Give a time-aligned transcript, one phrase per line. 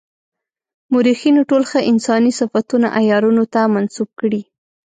[0.91, 4.41] مورخینو ټول ښه انساني صفتونه عیارانو ته منسوب کړي.